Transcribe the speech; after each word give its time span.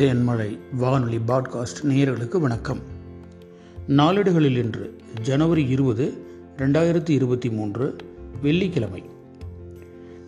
தேன்மழை 0.00 0.58
வானொலி 0.76 1.16
பாட்காஸ்ட் 1.16 1.82
நேயர்களுக்கு 1.82 2.40
வணக்கம். 2.40 2.78
நாளிடுகளில் 3.88 4.56
இன்று 4.56 4.98
ஜனவரி 5.22 5.68
இருபது 5.68 6.12
ரெண்டாயிரத்தி 6.56 7.10
இருபத்தி 7.10 7.50
மூன்று 7.50 7.96
வெள்ளிக்கிழமை. 8.42 9.02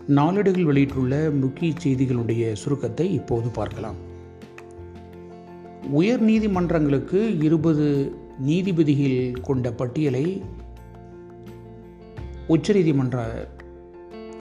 நாளிடுகள் 0.07 0.65
வெளியிட்டுள்ள 0.65 1.31
முக்கிய 1.31 1.73
செய்திகளுடைய 1.85 2.53
சுருக்கத்தை 2.53 3.13
இப்போது 3.13 3.49
பார்க்கலாம். 3.49 3.95
உயர் 5.91 6.23
நீதிமன்றங்களுக்கு 6.23 7.39
இருபது 7.39 8.13
நீதிபதிகள் 8.39 9.41
கொண்ட 9.41 9.73
பட்டியலை 9.73 10.43
உச்சநீதிமன்ற 12.49 13.23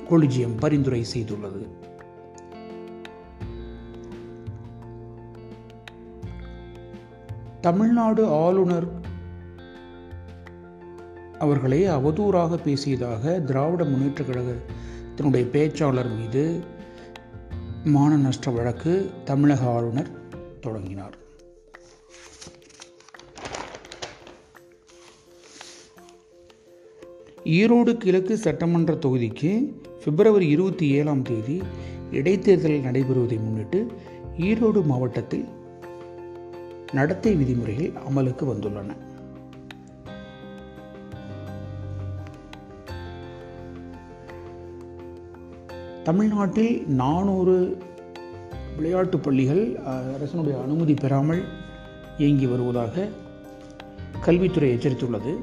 கொலிஜியம் 0.09 0.57
பரிந்துரை 0.59 1.05
செய்துள்ளது. 1.15 1.89
தமிழ்நாடு 7.61 8.27
ஆளுநர் 8.27 8.87
அவர்களை 11.39 11.89
அவதூறாக 11.89 12.57
பேசியதாக 12.63 13.43
திராவிட 13.43 13.83
முன்னேற்றக் 13.83 14.29
கழகத்தினுடைய 14.29 15.43
பேச்சாளர் 15.51 16.17
மீது 16.17 16.63
மான 17.83 18.17
நஷ்ட 18.17 18.51
வழக்கு 18.51 19.09
தமிழக 19.23 19.65
ஆளுநர் 19.65 20.07
தொடங்கினார். 20.59 21.17
ஈரோடு 27.43 27.97
கிழக்கு 27.97 28.37
சட்டமன்ற 28.37 28.93
தொகுதிக்கு 28.93 29.73
பிப்ரவரி 30.05 30.47
இருபத்தி 30.47 30.89
ஏழாம் 30.89 31.21
தேதி 31.21 31.61
இடைத்தேர்தல் 32.11 32.81
நடைபெறுவதை 32.81 33.37
முன்னிட்டு 33.39 33.87
ஈரோடு 34.37 34.83
மாவட்டத்தில் 34.83 35.45
நடத்தை 36.93 37.35
விதிமுறைகள் 37.35 37.91
அமலுக்கு 38.09 38.45
வந்துள்ளன. 38.51 38.95
தமிழ்நாட்டில் 46.03 46.87
நானூறு 47.01 47.55
விளையாட்டு 48.75 49.17
பள்ளிகள் 49.19 49.63
அரசனுடைய 50.15 50.61
அனுமதி 50.61 50.93
பெறாமல் 50.93 51.43
இயங்கி 52.17 52.45
வருவதாக 52.45 53.07
கல்வித்துறை 54.21 54.69
எச்சரித்துள்ளது. 54.75 55.33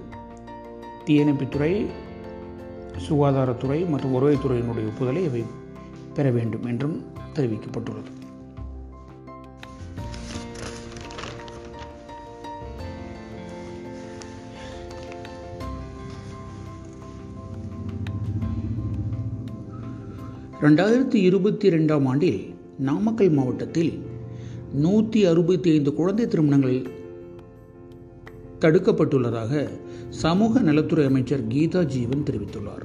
தீயணைப்புத்துறை 1.06 1.72
சுகாதாரத்துறை 3.08 3.88
மற்றும் 3.88 4.14
வருவாய்த்துறையினுடைய 4.14 4.86
ஒப்புதலை 4.92 5.24
இவை 5.24 5.42
பெற 6.14 6.30
வேண்டும் 6.30 6.66
என்றும் 6.66 6.96
தெரிவிக்கப்பட்டுள்ளது. 7.34 8.10
ரெண்டாயிரத்தி 20.62 21.14
இருபத்தி 21.14 21.68
ரெண்டாம் 21.68 22.06
ஆண்டில் 22.06 22.54
நாமக்கல் 22.78 23.30
மாவட்டத்தில் 23.30 24.02
நூற்றி 24.72 25.26
அறுபத்தி 25.26 25.70
ஐந்து 25.70 25.94
குழந்தை 25.94 26.26
திருமணங்கள் 26.26 26.82
தடுக்கப்பட்டுள்ளதாக 28.60 29.68
சமூக 30.08 30.60
நலத்துறை 30.60 31.06
அமைச்சர் 31.06 31.46
கீதா 31.46 31.84
ஜீவன் 31.84 32.26
தெரிவித்துள்ளார். 32.30 32.84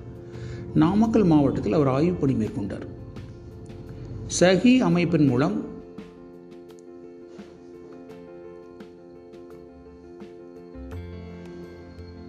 நாமக்கல் 0.73 1.23
மாவட்டத்தில் 1.23 1.73
அவர் 1.73 1.87
ஆய்வுப் 1.87 2.21
பணி 2.21 2.33
மேற்கொண்டார். 2.33 2.87
சஹி 4.39 4.77
அமைப்பின் 4.77 5.27
மூலம் 5.27 5.65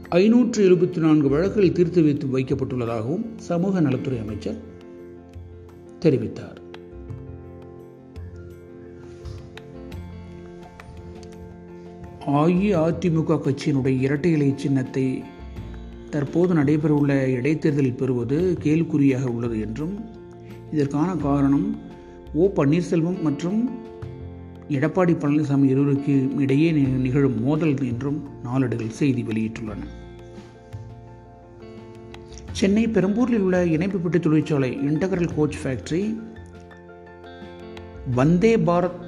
ஐநூற்று 0.09 0.71
எழுபத்தி 0.71 0.97
நான்கு 0.97 1.29
வழக்குகள் 1.29 1.73
தீர்த்து 1.73 2.03
வைத்து 2.03 2.27
வைக்கப்பட்டுள்ளதாகவும் 2.27 3.27
சமூக 3.37 3.81
நலத்துறை 3.81 4.19
அமைச்சர் 4.19 4.73
தெரிவித்தார். 6.05 6.59
அஇஅதிமுக 12.41 13.39
கட்சியினுடைய 13.39 13.97
இரட்டை 14.07 14.33
இலை 14.33 14.51
சின்னத்தை 14.57 15.07
தற்போது 16.11 16.53
நடைபெறவுள்ள 16.55 17.13
இடைத்தேர்தலில் 17.39 17.97
பெறுவது 17.97 18.57
கேள்குறியாக 18.61 19.25
உள்ளது 19.29 19.57
என்றும் 19.61 19.95
இதற்கான 20.73 21.17
காரணம் 21.17 21.67
ஓ 22.35 22.47
பன்னீர்செல்வம் 22.57 23.21
மற்றும் 23.23 23.59
எடப்பாடி 24.69 25.15
பழனிசாமி 25.15 25.69
இருவருக்கு 25.73 26.15
இடையே 26.39 26.71
நிகழும் 27.07 27.37
மோதல் 27.43 27.77
என்றும் 27.91 28.19
நாளேடுகள் 28.45 28.99
செய்தி 29.01 29.23
வெளியிட்டுள்ளன. 29.23 29.83
சென்னை 32.59 32.89
பெரம்பூரில் 32.89 33.41
உள்ள 33.41 33.67
இணைப்பு 33.67 33.99
பெட்டி 33.99 34.19
தொழிற்சாலை 34.21 34.79
integral 34.81 35.35
coach 35.37 35.57
factory 35.63 36.03
Vande 38.15 38.57
Bharat 38.57 39.01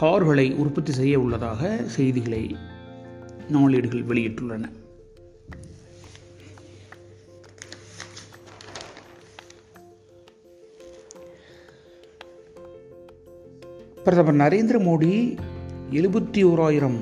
கார்களை 0.00 0.54
உற்பத்தி 0.54 0.92
செய்ய 0.92 1.18
உள்ளதாக 1.18 1.80
செய்திகளை 1.86 2.56
நாளேடுகள் 3.52 4.06
வெளியிட்டுள்ளன. 4.10 4.64
பிரதமர் 14.04 14.40
நரேந்திர 14.42 14.80
மோடி 14.88 15.38
எழுபத்தி 15.90 16.44
ஓராயிரம் 16.44 17.00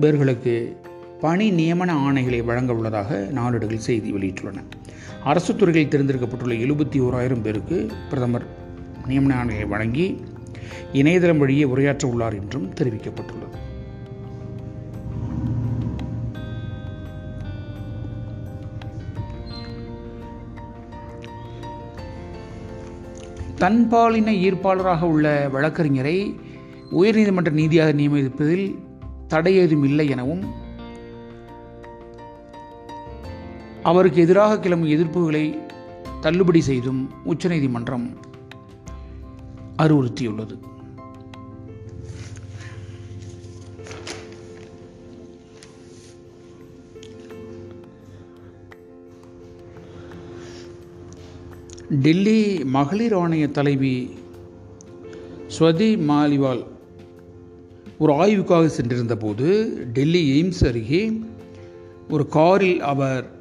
பேர்களுக்கு 0.00 0.76
பணி 1.22 1.46
நியமன 1.50 1.90
ஆணைகளை 2.06 2.44
வழங்க 2.44 2.72
உள்ளதாக 2.74 3.18
நாளிடுகள் 3.30 3.84
செய்தி 3.86 4.12
வெளியிட்டுள்ளன. 4.12 4.62
அரசு 5.24 5.56
துறைகளில் 5.56 5.92
தேர்ந்தெடுக்கப்பட்டுள்ள 5.92 6.54
எழுபத்தி 6.64 6.98
ஓராயிரம் 7.00 7.42
பேருக்கு 7.42 7.76
பிரதமர் 8.08 8.46
நியமன 9.06 9.34
ஆணையை 9.42 9.66
வழங்கி 9.68 10.06
இணையதளம் 10.92 11.38
வழியே 11.38 11.64
உரையாற்ற 11.64 12.06
உள்ளார் 12.06 12.36
என்றும் 12.40 12.66
தெரிவிக்கப்பட்டுள்ளது. 12.80 13.58
தன்பாலின 23.58 24.34
ஈர்ப்பாளராக 24.46 25.02
உள்ள 25.02 25.50
வழக்கறிஞரை 25.52 26.16
உயர்நீதிமன்ற 26.90 27.50
நீதியாக 27.50 27.92
நியமிப்பதில் 27.92 28.66
தடை 29.28 29.54
ஏதும் 29.56 29.84
இல்லை 29.84 30.08
எனவும் 30.08 30.42
அவருக்கு 33.82 34.20
எதிராக 34.20 34.58
கிளம்பும் 34.58 34.90
எதிர்ப்புகளை 34.90 35.58
தள்ளுபடி 36.20 36.60
செய்தும் 36.60 37.10
உச்சநீதிமன்றம் 37.24 38.06
அறிவுறுத்தியுள்ளது. 39.76 40.56
டெல்லி 51.88 52.64
மகளிர் 52.64 53.16
ஆணைய 53.16 53.50
தலைவி 53.50 54.16
ஸ்வதி 55.58 55.96
மாலிவால் 55.96 56.66
ஒரு 57.98 58.12
ஆய்வுக்காக 58.12 58.70
சென்றிருந்தபோது 58.76 59.48
டெல்லி 59.92 60.42
எய்ம்ஸ் 60.42 60.66
அருகே 60.66 61.22
ஒரு 62.08 62.26
காரில் 62.26 62.80
அவர் 62.80 63.40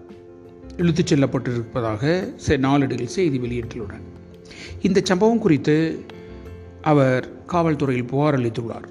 இழுத்துச் 0.82 1.14
செல்லப்பட்டிருப்பதாக 1.14 2.04
நாளிதழில் 2.48 3.16
செய்தி 3.18 3.40
வெளியிட்டுள்ளன 3.40 4.00
இந்த 4.82 5.02
சம்பவம் 5.04 5.40
குறித்து 5.40 5.76
அவர் 6.82 7.26
காவல்துறையில் 7.48 8.08
புகார் 8.08 8.38
அளித்துள்ளார். 8.40 8.88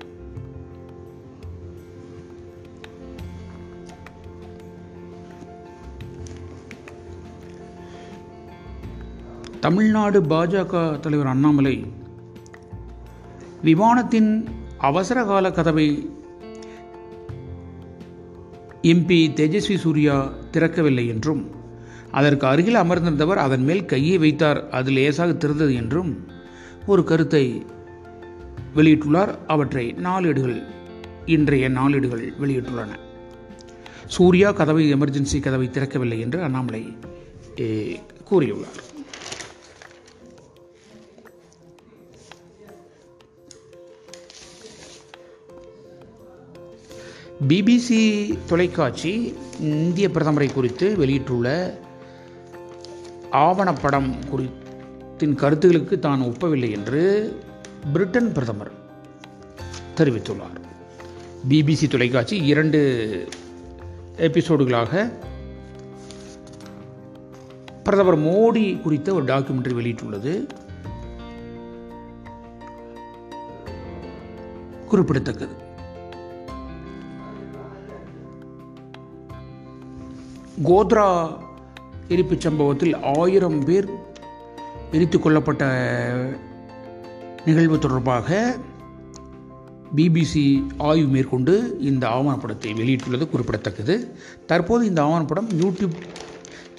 தமிழ்நாடு 9.60 10.20
பாஜக 10.20 11.00
தலைவர் 11.00 11.26
அண்ணாமலை 11.26 11.74
விமானத்தின் 13.64 14.30
அவசரகால 14.78 15.50
கதவை 15.50 15.88
எம்பி 18.82 19.18
தேஜஸ்வி 19.38 19.76
சூர்யா 19.76 20.16
திறக்கவில்லை 20.52 21.06
என்றும் 21.06 21.42
அதற்கு 22.18 22.44
அருகில் 22.46 22.80
அமர்ந்திருந்தவர் 22.82 23.40
அதன் 23.44 23.64
மேல் 23.68 23.84
கையை 23.92 24.16
வைத்தார். 24.24 24.60
அது 24.78 24.90
லேசாக 24.96 25.32
திறந்தது 25.32 25.74
என்றும் 25.82 26.10
ஒரு 26.92 27.02
கருத்தை 27.10 27.44
வெளியிட்டுள்ளார். 28.76 29.32
அவற்றை 29.54 29.84
நாளேடுகள் 30.06 30.58
இன்றைய 31.36 31.68
நாளேடுகள் 31.78 32.24
வெளியிட்டுள்ளன. 32.42 32.92
சூர்யா 34.16 34.50
கதவை 34.60 34.84
எமர்ஜென்சி 34.94 35.38
கதவை 35.40 35.66
திறக்கவில்லை 35.68 36.18
என்று 36.26 36.38
அண்ணாமலை 36.46 36.84
கூறியுள்ளார். 38.30 38.80
பிபிசி 47.50 48.02
தொலைக்காட்சி 48.48 49.12
இந்திய 49.68 50.06
பிரதமரை 50.14 50.48
குறித்து 50.52 50.86
வெளியிட்டுள்ள 51.02 51.48
ஆவணப்படம் 53.32 54.14
குறித்தின் 54.32 55.34
கருத்துகளுக்கு 55.34 55.98
தான் 55.98 56.20
ஒப்பவில்லை 56.20 56.70
என்று 56.70 57.02
பிரிட்டன் 57.92 58.32
பிரதமர் 58.32 58.70
தெரிவித்துள்ளார். 59.96 60.58
பிபிசி 61.48 61.88
தொலைக்காட்சி 61.88 62.36
இரண்டு 62.36 63.28
எபிசோடுகளாக 64.16 65.12
பிரதமர் 67.84 68.18
மோடி 68.18 68.80
குறித்த 68.80 69.14
ஒரு 69.14 69.24
டாக்குமெண்ட்ரி 69.24 69.74
வெளியிட்டுள்ளது. 69.74 70.46
குறிப்பிடத்தக்கது. 74.86 75.52
கோத்ரா 80.64 81.36
எரிப்புச் 82.10 82.40
சம்பவத்தில் 82.40 82.94
ஆயிரம் 83.00 83.64
பேர் 83.64 83.88
எரித்து 84.92 85.18
கொல்லப்பட்ட 85.18 85.64
நிகழ்வு 87.46 87.78
தொடர்பாக 87.78 88.56
பிபிசி 89.96 90.66
ஆய்வு 90.78 91.08
மேற்கொண்டு 91.08 91.76
இந்த 91.80 92.08
ஆவணப்படத்தை 92.08 92.72
வெளியிட்டுள்ளது 92.74 93.28
குறிப்பிடத்தக்கது. 93.28 94.14
தற்போது 94.46 94.86
இந்த 94.86 95.02
ஆவணப்படம் 95.02 95.48
யூடியூப் 95.60 95.94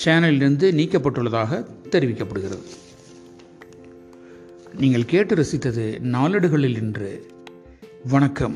சேனலிலிருந்து 0.05 0.71
நீக்கப்பட்டுள்ளதாக 0.71 1.65
தெரிவிக்கப்படுகிறது. 1.89 2.63
நீங்கள் 4.75 5.05
கேட்டு 5.05 5.35
ரசித்தது 5.35 5.99
நாளடுகளில் 5.99 6.75
இன்று. 6.75 7.25
வணக்கம். 8.09 8.55